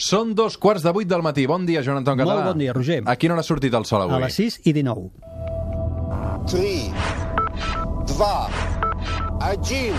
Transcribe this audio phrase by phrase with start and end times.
[0.00, 1.44] Són dos quarts de vuit del matí.
[1.46, 2.38] Bon dia, Joan Anton Català.
[2.40, 3.02] Molt bon dia, Roger.
[3.04, 4.16] A quina hora ha sortit el sol avui?
[4.16, 5.10] A les 6 i 19.
[6.48, 6.92] 3,
[8.08, 8.24] 2,
[9.60, 9.92] 1,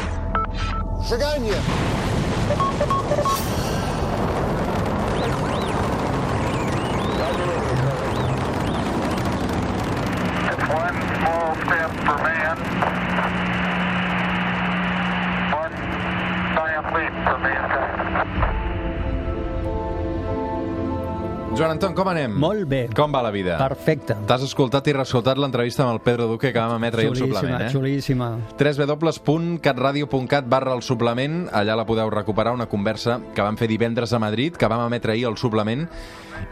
[1.12, 1.62] seganya!
[10.72, 12.31] One small step for man.
[21.52, 22.32] Joan Anton, com anem?
[22.40, 22.86] Molt bé.
[22.96, 23.58] Com va la vida?
[23.60, 24.16] Perfecte.
[24.28, 27.66] T'has escoltat i reescoltat l'entrevista amb el Pedro Duque que vam emetre ahir al suplement,
[27.66, 27.70] eh?
[27.74, 28.30] xulíssima.
[28.56, 34.20] www.catradio.cat barra el suplement allà la podeu recuperar, una conversa que vam fer divendres a
[34.24, 35.90] Madrid, que vam emetre ahir al suplement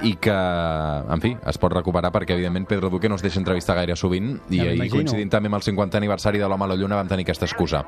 [0.05, 3.75] i que, en fi, es pot recuperar perquè, evidentment, Pedro Duque no es deixa entrevistar
[3.79, 6.77] gaire sovint i Ja ahir, coincidint també amb el 50 aniversari de l'Home a la
[6.77, 7.85] Lluna, vam tenir aquesta excusa.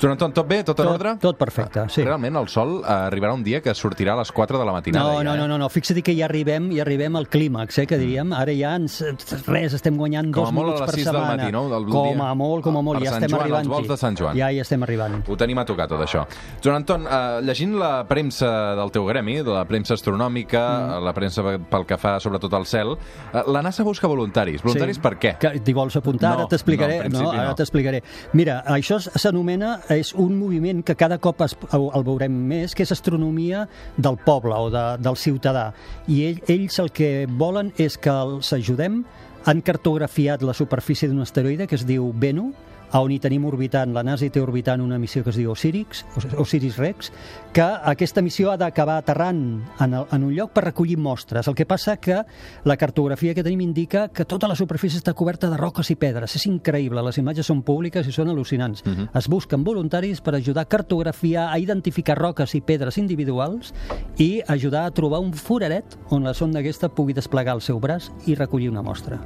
[0.00, 0.62] Joan Anton, tot bé?
[0.64, 1.12] Tot en Tot, ordre?
[1.20, 2.02] tot perfecte, sí.
[2.02, 5.04] Realment, el sol eh, arribarà un dia que sortirà a les 4 de la matinada.
[5.04, 5.38] No, ja, no, eh?
[5.38, 8.32] no, no, no, fixa't que ja arribem, ja arribem al clímax, eh, que diríem.
[8.36, 8.98] Ara ja ens,
[9.46, 11.36] res, estem guanyant Com dos minuts per setmana.
[11.36, 11.68] matí, no?
[11.70, 13.64] Del Com a molt, com a molt, Per ja Sant estem Joan, arribant.
[13.64, 14.36] els vols de Sant Joan.
[14.36, 15.16] Ja hi estem arribant.
[15.28, 16.26] Ho tenim a tocar, tot això.
[16.62, 20.64] Joan Anton, eh, llegint la premsa del teu gremi, de la premsa astronòmica,
[20.98, 21.04] mm.
[21.04, 22.96] la premsa pel que fa sobretot al cel,
[23.32, 24.62] eh, la NASA busca voluntaris.
[24.62, 25.36] Voluntaris per què?
[25.38, 26.34] Que T'hi vols apuntar?
[26.34, 26.98] No, ara t'explicaré.
[26.98, 27.54] no, principi ara no.
[27.54, 28.02] t'explicaré.
[28.34, 32.92] Mira, això s'anomena, és un moviment que cada cop es, el, veurem més, que és
[32.94, 35.70] astronomia del poble o de, del ciutadà.
[36.08, 39.02] I ell, ells el que volen és que els ajudem
[39.44, 42.52] han cartografiat la superfície d'un asteroide que es diu Bennu,
[42.94, 45.50] a on hi tenim orbitant, la NASA hi té orbitant una missió que es diu
[45.50, 46.04] Osiris,
[46.38, 47.10] Osiris Rex,
[47.52, 49.40] que aquesta missió ha d'acabar aterrant
[49.82, 51.48] en, el, en un lloc per recollir mostres.
[51.50, 52.20] El que passa que
[52.62, 56.36] la cartografia que tenim indica que tota la superfície està coberta de roques i pedres.
[56.38, 58.86] És increïble, les imatges són públiques i són al·lucinants.
[58.86, 59.08] Uh -huh.
[59.18, 63.74] Es busquen voluntaris per ajudar a cartografiar, a identificar roques i pedres individuals
[64.18, 68.12] i ajudar a trobar un foraret on la sonda aquesta pugui desplegar el seu braç
[68.26, 69.18] i recollir una mostra.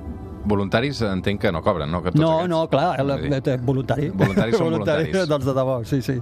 [0.49, 2.03] Voluntaris entenc que no cobren, no?
[2.03, 2.51] Que tots No, aquests.
[2.51, 4.11] no, clar, el, dir, el, voluntari.
[4.11, 5.29] Voluntaris són voluntaris.
[5.29, 6.19] Doncs de debò, sí, sí.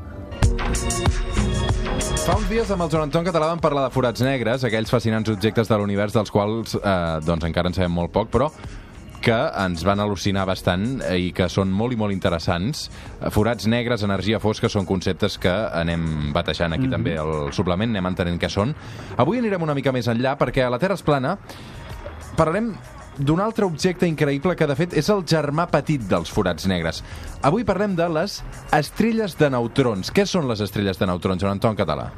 [2.27, 5.31] Fa uns dies amb el Joan Anton Català vam parlar de forats negres, aquells fascinants
[5.31, 8.51] objectes de l'univers dels quals eh, doncs encara en sabem molt poc, però
[9.23, 12.85] que ens van al·lucinar bastant i que són molt i molt interessants.
[13.35, 16.97] Forats negres, energia fosca, són conceptes que anem batejant aquí mm -hmm.
[16.97, 18.75] també al suplement, anem entenent què són.
[19.17, 21.39] Avui anirem una mica més enllà perquè a la Terra es plana
[22.37, 22.75] parlarem
[23.19, 27.03] d'un altre objecte increïble que, de fet, és el germà petit dels forats negres.
[27.47, 28.41] Avui parlem de les
[28.77, 30.13] estrelles de neutrons.
[30.13, 32.11] Què són les estrelles de neutrons, Joan Anton Català?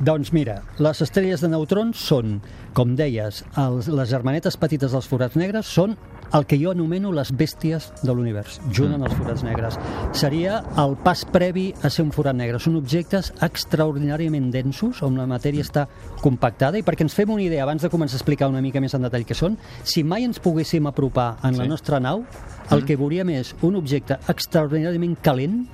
[0.00, 2.38] Doncs mira, les estrelles de neutrons són,
[2.76, 5.96] com deies, els, les germanetes petites dels forats negres són
[6.32, 9.78] el que jo anomeno les bèsties de l'univers, junt amb els forats negres.
[10.12, 12.60] Seria el pas previ a ser un forat negre.
[12.62, 15.86] Són objectes extraordinàriament densos, on la matèria està
[16.22, 18.94] compactada, i perquè ens fem una idea, abans de començar a explicar una mica més
[18.94, 21.68] en detall què són, si mai ens poguéssim apropar en la Sí.
[21.68, 22.24] nostra nau,
[22.70, 25.66] el que veuríem és un objecte extraordinàriament calent,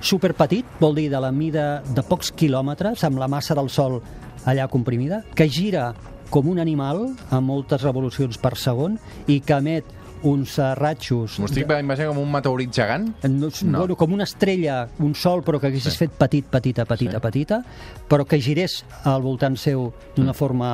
[0.00, 4.00] superpetit, vol dir de la mida de pocs quilòmetres, amb la massa del Sol
[4.44, 5.94] allà comprimida, que gira
[6.30, 9.84] com un animal a moltes revolucions per segon i que emet
[10.24, 11.38] uns eh, ratxos...
[11.38, 13.10] M'ho estic imaginant com un meteorit gegant?
[13.28, 13.84] No, no.
[13.84, 16.04] Bueno, com una estrella, un sol, però que haguessis sí.
[16.04, 17.22] fet petit, petita, petita, Sí.
[17.22, 17.60] petita,
[18.08, 20.38] però que girés al voltant seu d'una mm.
[20.38, 20.70] forma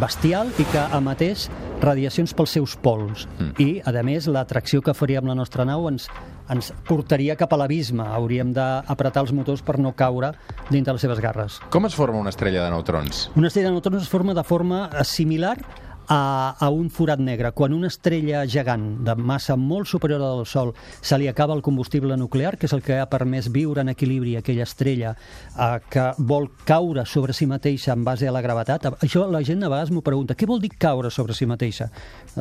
[0.00, 1.48] bestial i que emetés
[1.82, 3.26] radiacions pels seus pols.
[3.38, 3.52] Mm.
[3.62, 6.08] I, a més, l'atracció que faria amb la nostra nau ens,
[6.50, 8.04] ens portaria cap a l'abisme.
[8.04, 10.32] Hauríem d'apretar els motors per no caure
[10.70, 11.60] dintre les seves garres.
[11.70, 13.28] Com es forma una estrella de neutrons?
[13.36, 17.52] Una estrella de neutrons es forma de forma eh, similar a, a un forat negre.
[17.52, 21.62] Quan una estrella gegant de massa molt superior a del Sol se li acaba el
[21.62, 25.68] combustible nuclear, que és el que ha permès viure en equilibri a aquella estrella eh,
[25.90, 28.88] que vol caure sobre si mateixa en base a la gravetat.
[29.04, 30.36] Això la gent a vegades m'ho pregunta.
[30.38, 31.90] Què vol dir caure sobre si mateixa?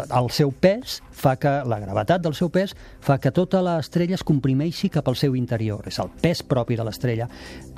[0.07, 4.25] El seu pes fa que, la gravetat del seu pes fa que tota l'estrella es
[4.27, 5.83] comprimeixi cap al seu interior.
[5.87, 7.27] És el pes propi de l'estrella.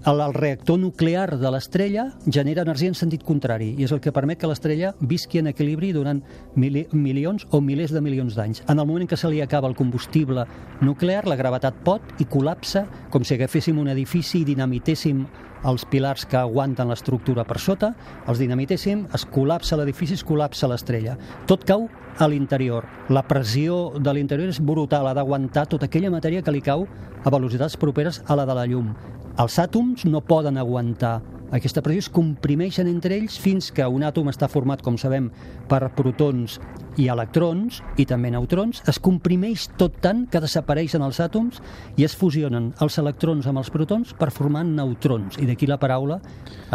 [0.06, 4.14] El, el reactor nuclear de l'estrella genera energia en sentit contrari i és el que
[4.16, 6.22] permet que l'estrella visqui en equilibri durant
[6.56, 8.64] mili milions o milers de milions d'anys.
[8.68, 10.46] En el moment en què se li acaba el combustible
[10.82, 15.26] nuclear, la gravetat pot i col·lapsa com si agaféssim un edifici i dinamitéssim
[15.68, 17.94] els pilars que aguanten l'estructura per sota,
[18.28, 21.18] els dinamitéssim, es col·lapsa l'edifici, es col·lapsa l'estrella.
[21.50, 21.88] Tot cau
[22.20, 22.88] a l'interior.
[23.10, 26.88] La pressió de l'interior és brutal, ha d'aguantar tota aquella matèria que li cau
[27.24, 28.94] a velocitats properes a la de la llum.
[29.40, 31.20] Els àtoms no poden aguantar
[31.52, 35.30] aquesta pressió, es comprimeixen entre ells fins que un àtom està format, com sabem,
[35.70, 36.60] per protons
[37.00, 41.62] i electrons, i també neutrons, es comprimeix tot tant que desapareixen els àtoms
[41.96, 46.18] i es fusionen els electrons amb els protons per formar neutrons, i d'aquí la paraula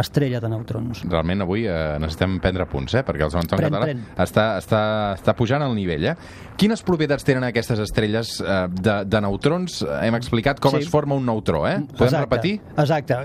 [0.00, 1.02] estrella de neutrons.
[1.04, 3.04] Realment avui eh, necessitem prendre punts, eh?
[3.04, 4.02] perquè el Joan Anton Pren, Català pren.
[4.24, 4.80] està, està,
[5.18, 6.08] està pujant el nivell.
[6.12, 6.16] Eh?
[6.56, 9.82] Quines propietats tenen aquestes estrelles eh, de, de neutrons?
[10.00, 10.82] Hem explicat com Sí.
[10.86, 11.76] es forma un neutró, eh?
[11.92, 12.54] Podem Exacte, repetir?
[12.78, 13.20] Exacte.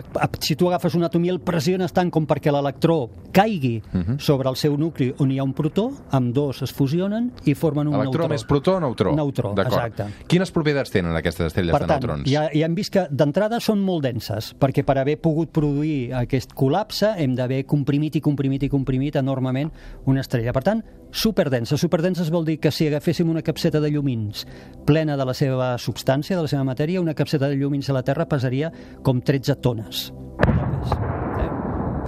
[0.45, 4.17] Si tu agafes un àtom i el pressiones tant com perquè l'electró caigui Mhm.
[4.19, 7.87] sobre el seu nucli on hi ha un protó, amb dos es fusionen i formen
[7.87, 8.29] un Electró neutró.
[8.29, 9.15] més protó o neutró?
[9.15, 10.05] Neutró, exacte.
[10.27, 12.29] Quines propietats tenen aquestes estrelles Per de tant, neutrons?
[12.29, 16.53] ja, ja hem vist que d'entrada són molt denses, perquè per haver pogut produir aquest
[16.53, 19.71] col·lapse hem d'haver comprimit i comprimit i comprimit enormement
[20.05, 20.51] una estrella.
[20.53, 21.77] Per tant, superdensa.
[21.77, 24.45] Superdenses vol dir que si agaféssim una capseta de llumins
[24.85, 28.03] plena de la seva substància, de la seva matèria, una capseta de llumins a la
[28.03, 28.71] Terra pesaria
[29.03, 30.13] com 13 tones.
[30.45, 31.18] Eh?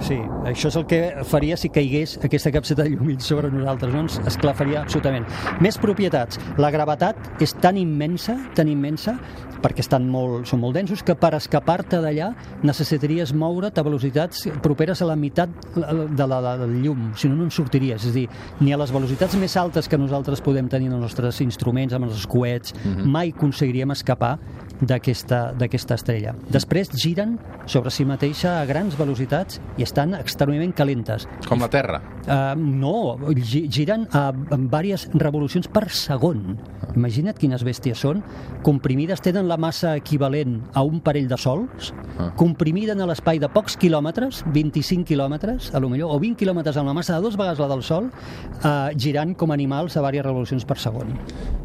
[0.02, 0.16] Sí,
[0.50, 0.98] això és el que
[1.30, 4.02] faria si caigués aquesta capseta de llumins sobre nosaltres, no?
[4.02, 5.28] Ens esclafaria absolutament.
[5.62, 6.40] Més propietats.
[6.58, 9.14] La gravetat és tan immensa, tan immensa,
[9.62, 12.32] perquè estan molt, són molt densos, que per escapar-te d'allà
[12.66, 17.38] necessitaries moure't a velocitats properes a la meitat de la, la, del llum, si no,
[17.38, 18.02] no en sortiries.
[18.02, 18.26] És a dir,
[18.60, 22.10] ni a les velocitats més altes que nosaltres podem tenir en els nostres instruments, amb
[22.10, 22.74] els coets,
[23.06, 24.34] mai aconseguiríem escapar
[24.82, 26.34] d'aquesta d'aquesta estrella.
[26.50, 27.36] Després giren
[27.70, 31.28] sobre si mateixa a grans velocitats i estan extremadament calentes.
[31.48, 32.00] Com la Terra.
[32.22, 32.94] Uh, no,
[33.36, 36.56] gi- giren a, diverses revolucions per segon.
[36.96, 38.22] Imagina't quines bèsties són.
[38.64, 42.30] Comprimides tenen la massa equivalent a un parell de sols, Ah.
[42.36, 46.88] comprimida en l'espai de pocs quilòmetres, 25 quilòmetres, a lo millor, o 20 quilòmetres amb
[46.90, 50.64] la massa de dos vegades la del Sol, uh, girant com animals a diverses revolucions
[50.68, 51.16] per segon.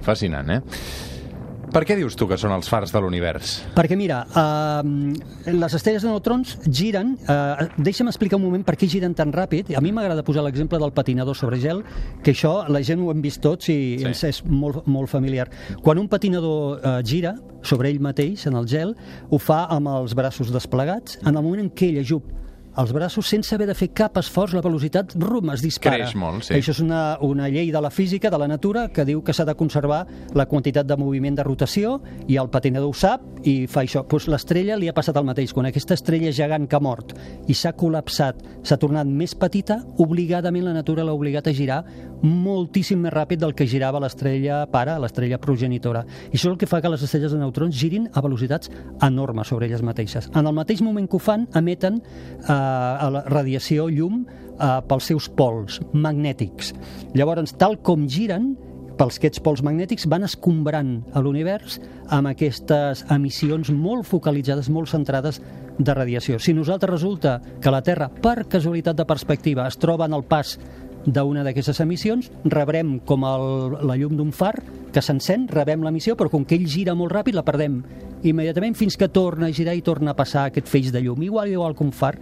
[0.01, 0.61] Fascinant, eh?
[1.77, 3.51] Per què dius tu que són els fars de l'univers?
[3.75, 8.89] Perquè mira, uh, les estrelles de neutrons giren, uh, deixa'm explicar un moment per què
[8.89, 9.69] giren tan ràpid.
[9.77, 11.83] A mi m'agrada posar l'exemple del patinador sobre gel,
[12.25, 13.99] que això la gent ho hem vist tots i Sí.
[13.99, 14.07] sí.
[14.09, 15.51] ens és molt, molt familiar.
[15.85, 18.95] Quan un patinador uh, gira sobre ell mateix en el gel,
[19.29, 21.21] ho fa amb els braços desplegats.
[21.27, 22.25] En el moment en què ell ajup
[22.77, 25.97] els braços sense haver de fer cap esforç, la velocitat rum, es dispara.
[25.97, 26.55] Creix molt, sí.
[26.57, 29.45] Això és una, una llei de la física, de la natura, que diu que s'ha
[29.47, 30.03] de conservar
[30.37, 31.97] la quantitat de moviment de rotació
[32.27, 34.05] i el patinador ho sap i fa això.
[34.07, 35.53] Pues l'estrella li ha passat el mateix.
[35.55, 37.15] Quan aquesta estrella gegant que ha mort
[37.47, 41.81] i s'ha col·lapsat, s'ha tornat més petita, obligadament la natura l'ha obligat a girar
[42.21, 46.03] moltíssim més ràpid del que girava l'estrella pare, l'estrella progenitora.
[46.31, 48.71] I això és el que fa que les estrelles de neutrons girin a velocitats
[49.05, 50.31] enormes sobre elles mateixes.
[50.33, 52.66] En el mateix moment que ho fan, emeten eh,
[53.01, 56.73] a la radiació llum eh, pels seus pols magnètics.
[57.17, 58.55] Llavors, tal com giren,
[58.97, 61.77] pels aquests pols magnètics van escombrant a l'univers
[62.13, 65.41] amb aquestes emissions molt focalitzades, molt centrades
[65.77, 66.39] de radiació.
[66.41, 70.57] Si nosaltres resulta que la Terra, per casualitat de perspectiva, es troba en el pas
[71.07, 74.57] d'una d'aquestes emissions, rebrem com el, la llum d'un far
[74.91, 77.79] que s'encén, rebem l'emissió, però com que ell gira molt ràpid la perdem
[78.27, 81.21] immediatament fins que torna a girar i torna a passar aquest feix de llum.
[81.23, 82.17] Igual, igual un far,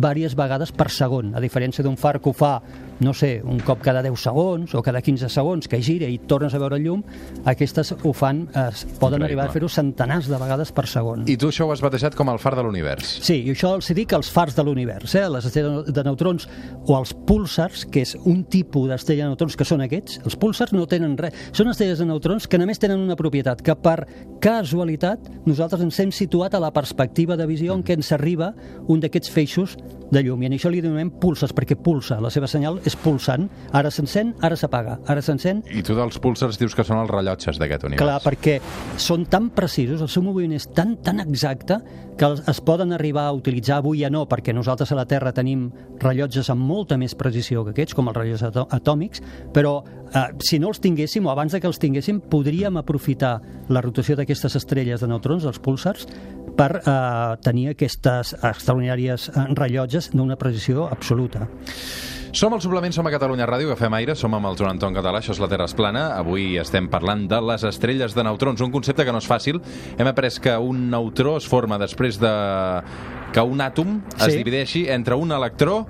[0.00, 2.58] diverses vegades per segon, a diferència d'un far que ho fa,
[3.00, 6.54] no sé, un cop cada 10 segons o cada 15 segons que gira i tornes
[6.54, 7.02] a veure el llum,
[7.44, 8.68] aquestes ho fan, eh,
[8.98, 9.24] poden Increïble.
[9.24, 11.24] arribar a fer-ho centenars de vegades per segon.
[11.28, 13.18] I tu això ho has batejat com el far de l'univers.
[13.22, 15.28] Sí, i això els dic els fars de l'univers, eh?
[15.28, 16.48] les estrelles de neutrons
[16.86, 20.20] o els púlsars, que és un tipus d'estrella de neutrons que són aquests.
[20.24, 21.34] Els púlsars no tenen res.
[21.52, 24.06] Són estrelles de neutrons que només tenen una propietat, que per
[24.40, 28.52] casualitat nosaltres ens hem situat a la perspectiva de visió en què ens arriba
[28.88, 29.76] un d'aquests feixos
[30.10, 30.42] de llum.
[30.42, 32.20] I en això li donem pulsars, perquè pulsa.
[32.20, 33.46] La seva senyal és pulsant.
[33.76, 34.98] Ara s'encén, ara s'apaga.
[35.06, 38.02] Ara s'encén, I tu dels púlsars dius que són els rellotges d'aquest univers.
[38.02, 38.58] Clar, perquè
[39.00, 41.78] són tan precisos, el seu moviment és tan, tan exacte
[42.18, 45.68] que es poden arribar a utilitzar avui ja no, perquè nosaltres a la Terra tenim
[46.02, 49.22] rellotges amb molta més precisió que aquests, com els rellotges atò- atòmics,
[49.54, 49.76] però
[50.10, 53.36] eh, si no els tinguéssim, o abans de que els tinguéssim, podríem aprofitar
[53.70, 56.08] la rotació d'aquestes estrelles de neutrons, dels púlsars,
[56.58, 56.90] per eh,
[57.46, 61.46] tenir aquestes extraordinàries eh, rellotges d'una precisió absoluta.
[62.38, 64.94] Som al suplement, som a Catalunya Ràdio, que fem aire, som amb el Joan Anton
[64.94, 66.04] Català, això és la Terra es plana.
[66.20, 69.58] Avui estem parlant de les estrelles de neutrons, un concepte que no és fàcil.
[69.98, 72.30] Hem après que un neutró es forma després de
[73.34, 74.36] que un àtom es Sí.
[74.38, 75.80] divideixi entre un electró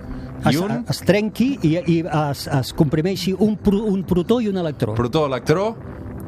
[0.47, 1.99] i Es, un es trenqui i, i
[2.31, 4.95] es, es comprimeixi un, pro, un protó i un electró.
[4.95, 5.77] protó-electró,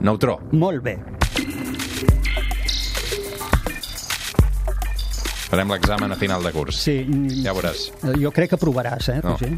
[0.02, 0.38] neutró.
[0.52, 0.98] Molt bé.
[5.50, 6.76] Farem l'examen a final de curs.
[6.84, 7.00] Sí,
[7.42, 7.88] Ja veuràs.
[8.20, 9.32] jo crec que provaràs, eh, No.
[9.36, 9.56] Roger?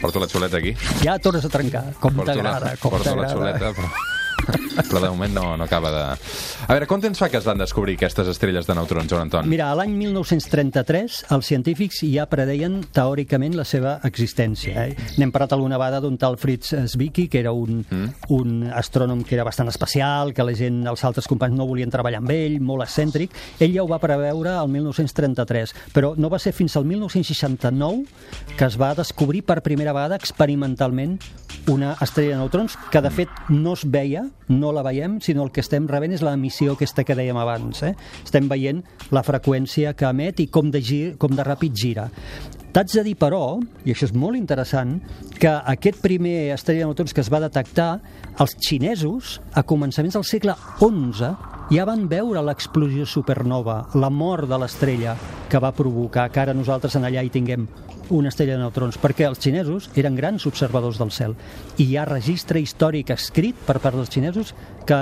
[0.00, 0.74] Porto la xuleta aquí.
[1.04, 3.90] Ja tornes a trencar, com t'agrada, porto la xuleta, però...
[4.76, 6.02] però de moment no, no acaba de...
[6.66, 9.48] A veure, quant temps fa que es van descobrir aquestes estrelles de neutrons, Joan Anton?
[9.50, 14.86] Mira, a l'any 1933 els científics ja predeien teòricament la seva existència.
[14.88, 14.96] Eh?
[15.20, 18.32] N'hem parlat alguna vegada d'un tal Fritz Zwicky, que era un, mm.
[18.36, 22.22] un astrònom que era bastant especial, que la gent, els altres companys no volien treballar
[22.22, 23.34] amb ell, molt excèntric.
[23.60, 28.66] Ell ja ho va preveure el 1933, però no va ser fins al 1969 que
[28.66, 31.18] es va descobrir per primera vegada experimentalment
[31.70, 35.52] una estrella de neutrons que de fet no es veia, no la veiem, sinó el
[35.54, 37.82] que estem rebent és l'emissió aquesta que dèiem abans.
[37.86, 37.94] Eh?
[38.24, 38.82] Estem veient
[39.14, 42.08] la freqüència que emet i com de, gir, com de ràpid gira.
[42.72, 44.94] T'haig de dir, però, i això és molt interessant,
[45.36, 47.98] que aquest primer estrella de neutrons que es va detectar,
[48.40, 51.34] els xinesos, a començaments del segle XI,
[51.72, 55.18] ja van veure l'explosió supernova, la mort de l'estrella
[55.52, 57.68] que va provocar que ara nosaltres en allà hi tinguem
[58.12, 61.34] una estrella de neutrons, perquè els xinesos eren grans observadors del cel.
[61.80, 64.52] I hi ha registre històric escrit per part dels xinesos
[64.86, 64.98] que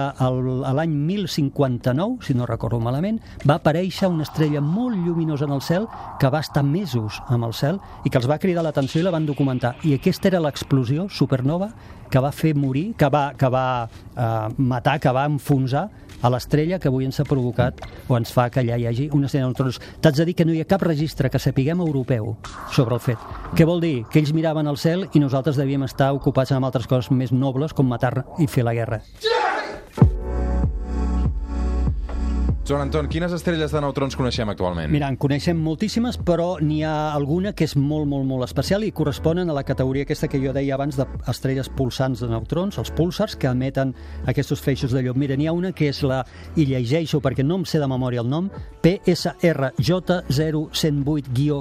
[0.76, 5.88] l'any 1059, si no recordo malament, va aparèixer una estrella molt lluminosa en el cel
[6.20, 9.14] que va estar mesos amb el cel i que els va cridar l'atenció i la
[9.14, 9.74] van documentar.
[9.82, 11.72] I aquesta era l'explosió supernova
[12.10, 15.88] que va fer morir, que va, que va eh, matar, que va enfonsar
[16.22, 19.26] a l'estrella que avui ens ha provocat o ens fa que allà hi hagi una
[19.26, 19.80] estrella de neutrons.
[20.00, 22.36] T'haig de dir que no hi ha cap registre que sapiguem europeu
[22.72, 23.28] sobre el fet.
[23.56, 24.04] Què vol dir?
[24.10, 27.74] Que ells miraven al cel i nosaltres devíem estar ocupats amb altres coses més nobles
[27.74, 29.02] com matar i fer la guerra.
[32.70, 34.92] Joan Anton, quines estrelles de neutrons coneixem actualment?
[34.94, 38.92] Mira, en coneixem moltíssimes, però n'hi ha alguna que és molt, molt, molt especial i
[38.94, 43.34] corresponen a la categoria aquesta que jo deia abans d'estrelles pulsants de neutrons, els púlsars,
[43.34, 43.90] que emeten
[44.30, 45.18] aquests feixos de llum.
[45.18, 46.20] Mira, n'hi ha una que és la,
[46.54, 48.46] i llegeixo perquè no em sé de memòria el nom,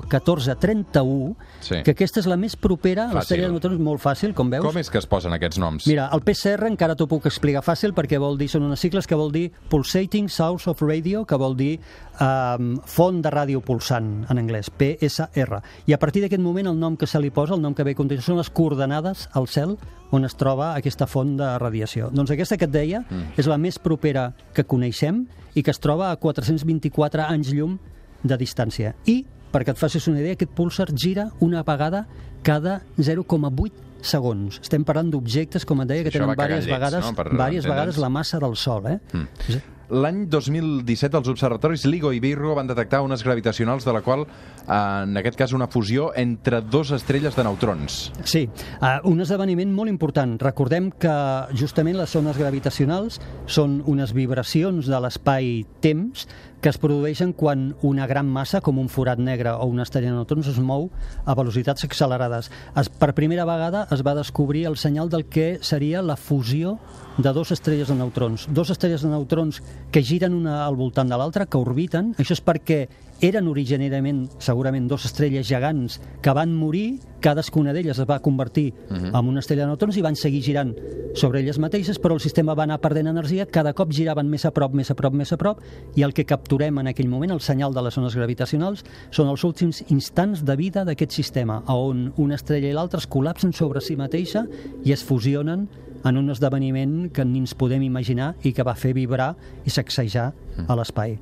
[0.05, 1.81] PSRJ0108-1431, Sí.
[1.83, 4.63] que aquesta és la més propera a l'estrella de neutrons, molt fàcil, com veus.
[4.63, 5.87] Com és que es posen aquests noms?
[5.87, 9.15] Mira, el PCR encara t'ho puc explicar fàcil perquè vol dir, són unes sigles que
[9.15, 11.79] vol dir Pulsating Source of Radio, que vol dir
[12.19, 15.61] um, font de ràdio pulsant en anglès, PSR.
[15.87, 17.95] I a partir d'aquest moment el nom que se li posa, el nom que ve
[17.95, 19.77] a continuació, són les coordenades al cel
[20.11, 22.09] on es troba aquesta font de radiació.
[22.13, 23.35] Doncs aquesta que et deia mm.
[23.37, 25.25] és la més propera que coneixem
[25.55, 27.77] i que es troba a 424 anys llum
[28.23, 28.95] de distància.
[29.05, 29.21] I,
[29.53, 32.05] perquè et facis una idea, aquest púlsar gira una vegada
[32.43, 34.59] cada 0,8 segons.
[34.63, 37.15] Estem parlant d'objectes, com et deia, que Això tenen diverses llets, vegades, no?
[37.17, 38.87] Per diverses vegades la massa del Sol.
[38.87, 38.97] Eh?
[39.13, 39.59] Mm.
[39.89, 44.27] L'any 2017 els observatoris LIGO i Virgo van detectar unes gravitacionals de la qual,
[44.69, 47.97] en aquest cas, una fusió entre dos estrelles de neutrons.
[48.21, 50.37] Sí, uh, un esdeveniment molt important.
[50.43, 51.15] Recordem que
[51.57, 53.17] justament les zones gravitacionals
[53.49, 56.27] són unes vibracions de l'espai-temps
[56.61, 60.19] que es produeixen quan una gran massa, com un forat negre o una estrella de
[60.19, 60.89] neutrons, es mou
[61.25, 62.51] a velocitats accelerades.
[62.77, 66.77] Es, per primera vegada es va descobrir el senyal del que seria la fusió
[67.21, 68.47] de dos estrelles de neutrons.
[68.49, 69.61] Dos estrelles de neutrons
[69.91, 72.13] que giren una al voltant de l'altra, que orbiten.
[72.17, 72.85] Això és perquè
[73.19, 78.95] eren originàriament, segurament, dos estrelles gegants que van morir, cadascuna d'elles es va convertir uh
[78.95, 79.19] -huh.
[79.19, 80.73] en una estrella de neutrons i van seguir girant
[81.15, 84.51] sobre elles mateixes, però el sistema va anar perdent energia, cada cop giraven més a
[84.51, 85.59] prop, més a prop, més a prop,
[85.95, 89.43] i el que capturem en aquell moment, el senyal de les zones gravitacionals, són els
[89.43, 93.95] últims instants de vida d'aquest sistema, on una estrella i l'altra es col·lapsen sobre si
[93.95, 94.47] mateixa
[94.85, 95.67] i es fusionen
[96.03, 99.33] en un esdeveniment que ni ens podem imaginar i que va fer vibrar
[99.65, 100.29] i sacsejar
[100.67, 101.17] a l'espai.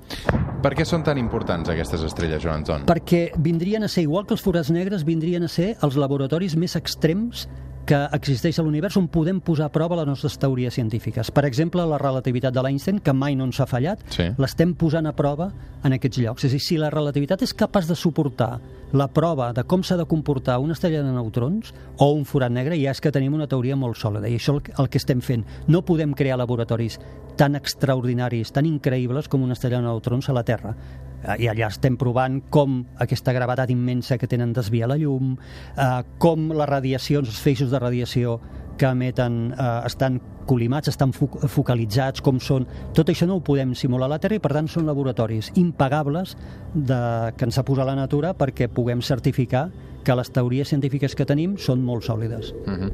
[0.64, 2.88] Per què són tan importants aquestes estrelles, Joan Anton?
[2.90, 6.76] Perquè vindrien a ser, igual que els forats negres, vindrien a ser els laboratoris més
[6.80, 7.48] extrems
[7.88, 11.32] que existeix a l'univers on podem posar a prova les nostres teories científiques.
[11.32, 14.26] Per exemple, la relativitat de l'Einstein, que mai no ens ha fallat, Sí.
[14.38, 15.54] l'estem posant a prova
[15.84, 16.44] en aquests llocs.
[16.44, 18.60] És a dir, si la relativitat és capaç de suportar
[18.92, 22.76] la prova de com s'ha de comportar una estrella de neutrons o un forat negre,
[22.82, 24.28] ja és que tenim una teoria molt sòlida.
[24.28, 25.46] I això és el que estem fent.
[25.68, 27.00] No podem crear laboratoris
[27.38, 30.76] tan extraordinaris, tan increïbles com una estrella de neutrons a la Terra.
[31.24, 35.36] Eh, I allà estem provant com aquesta gravetat immensa que tenen desvia la llum,
[35.76, 38.40] eh, com les radiacions, els feixos de radiació
[38.78, 42.68] que emeten eh, estan colimats, estan fo focalitzats, com són...
[42.96, 46.38] Tot això no ho podem simular a la Terra i, per tant, són laboratoris impagables
[46.74, 47.02] de,
[47.36, 49.68] que ens ha posat la natura perquè puguem certificar
[50.08, 52.54] que les teories científiques que tenim són molt sòlides.
[52.66, 52.94] Mhm.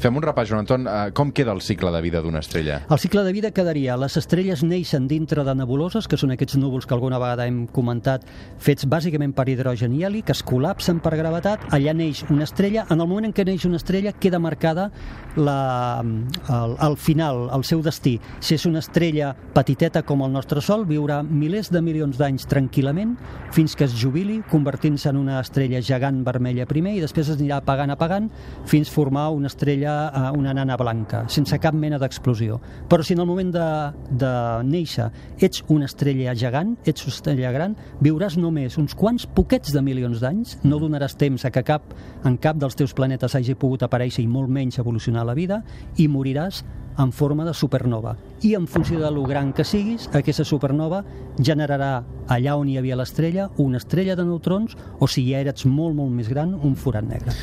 [0.00, 0.86] Fem un repàs, Joan Anton.
[0.88, 2.78] Uh, com queda el cicle de vida d'una estrella?
[2.88, 6.86] El cicle de vida quedaria, les estrelles neixen dintre de nebuloses, que són aquests núvols
[6.88, 8.24] que alguna vegada hem comentat,
[8.56, 12.86] fets bàsicament per hidrogen i heli, que es col·lapsen per gravetat, allà neix una estrella,
[12.88, 14.88] en el moment en què neix una estrella queda marcada
[15.36, 16.04] la,
[16.48, 18.16] el, el final, el seu destí.
[18.42, 23.16] Si és una estrella petiteta com el nostre Sol, viurà milers de milions d'anys tranquil·lament
[23.54, 27.60] fins que es jubili, convertint-se en una estrella gegant vermella primer i després es anirà
[27.60, 28.28] apagant, apagant,
[28.68, 32.60] fins formar una estrella, eh, una nana blanca, sense cap mena d'explosió.
[32.90, 33.68] Però si en el moment de,
[34.10, 34.32] de
[34.66, 39.82] néixer ets una estrella gegant, ets una estrella gran, viuràs només uns quants poquets de
[39.84, 41.94] milions d'anys, no donaràs temps a que cap,
[42.26, 45.62] en cap dels teus planetes hagi pogut aparèixer i molt menys evolucionar la vida,
[45.96, 46.64] i moriràs
[46.98, 48.16] en forma de supernova.
[48.42, 51.04] I en funció de lo gran que siguis, aquesta supernova
[51.38, 55.94] generarà allà on hi havia l'estrella una estrella de neutrons o si ja eres molt,
[55.94, 57.36] molt més gran, un forat negre.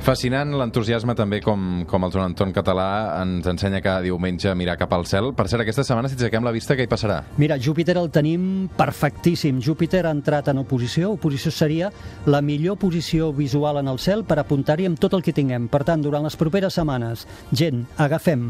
[0.00, 2.86] Fascinant l'entusiasme també com, com el Joan Anton Català
[3.20, 5.28] ens ensenya cada diumenge a mirar cap al cel.
[5.36, 7.18] Per cert, aquesta setmana, si aixequem la vista, què hi passarà?
[7.36, 8.42] Mira, Júpiter el tenim
[8.78, 9.60] perfectíssim.
[9.60, 11.12] Júpiter ha entrat en oposició.
[11.18, 11.92] Oposició seria
[12.24, 15.68] la millor posició visual en el cel per apuntar-hi amb tot el que tinguem.
[15.68, 18.48] Per tant, durant les properes setmanes, gent, agafem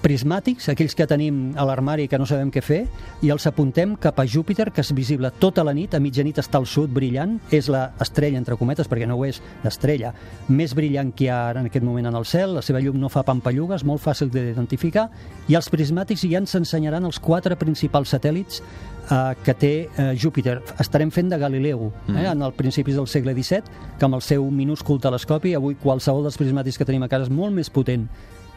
[0.00, 2.80] prismàtics, aquells que tenim a l'armari que no sabem què fer,
[3.24, 6.58] i els apuntem cap a Júpiter, que és visible tota la nit, a mitjanit està
[6.60, 10.14] al sud brillant, és la estrella, entre cometes, perquè no ho és, l'estrella
[10.48, 13.12] més brillant que hi ha en aquest moment en el cel, la seva llum no
[13.12, 15.08] fa pampallugues, molt fàcil d'identificar,
[15.48, 18.62] i els prismàtics ja ens ensenyaran els quatre principals satèl·lits
[19.10, 20.58] eh, que té eh, Júpiter.
[20.80, 24.48] Estarem fent de Galileu, eh, en el principis del segle XVII, que amb el seu
[24.50, 28.08] minúscul telescopi, avui qualsevol dels prismàtics que tenim a casa és molt més potent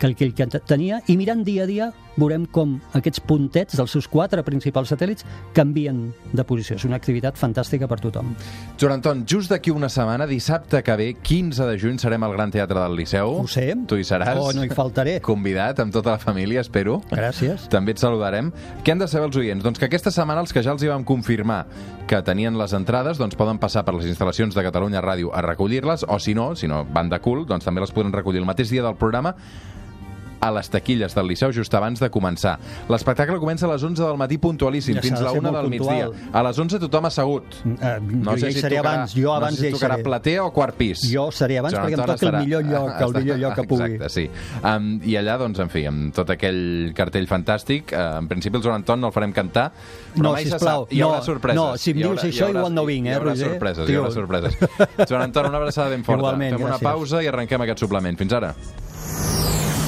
[0.04, 1.86] que el que que tenia, i mirant dia a dia
[2.18, 6.76] veurem com aquests puntets dels seus quatre principals satèl·lits canvien de posició.
[6.78, 8.34] És una activitat fantàstica per tothom.
[8.80, 12.52] Joan Anton, just d'aquí una setmana, dissabte que ve, 15 de juny, serem al Gran
[12.54, 13.38] Teatre del Liceu.
[13.42, 13.66] Ho sé.
[13.88, 14.38] Tu hi seràs.
[14.38, 15.18] Oh, no hi faltaré.
[15.24, 17.00] Convidat amb tota la família, espero.
[17.10, 17.70] Gràcies.
[17.72, 18.52] També et saludarem.
[18.84, 19.64] Què han de saber els oients?
[19.64, 21.64] Doncs que aquesta setmana els que ja els hi vam confirmar
[22.08, 26.04] que tenien les entrades doncs poden passar per les instal·lacions de Catalunya Ràdio a recollir-les,
[26.12, 28.70] o si no, si no van de cul, doncs també les podran recollir el mateix
[28.70, 29.38] dia del programa
[30.44, 32.58] a les taquilles del Liceu just abans de començar.
[32.92, 35.58] L'espectacle comença a les 11 del matí puntualíssim, Ja fins a la ser 1 molt
[35.62, 36.10] del migdia.
[36.34, 37.56] A les 11 tothom assegut.
[37.64, 40.04] Jo ja hi seré tocarà, abans, jo abans no sé si tocarà seré.
[40.04, 41.06] platea o quart pis.
[41.12, 43.64] Jo seré abans Joan perquè em toca el estarà- millor lloc, el millor lloc que
[43.64, 43.92] pugui.
[43.94, 44.30] Exacte, sí.
[44.64, 48.64] Um, I allà, doncs, en fi, amb tot aquell cartell fantàstic, uh, en principi el
[48.64, 49.72] Joan Anton no el farem cantar,
[50.14, 50.94] però No, mai se sisplau, sap.
[50.94, 51.56] Hi haurà no, sorpreses.
[51.56, 53.50] no, si em dius haurà- això, igual no vinc, eh, Hi haurà Roger?
[53.50, 54.58] sorpreses, hi haurà sorpreses.
[55.10, 56.20] Joan Anton, una abraçada ben forta.
[56.24, 56.84] Igualment, Fem una gràcies.
[56.84, 58.18] pausa i arrenquem aquest suplement.
[58.18, 58.54] Fins ara.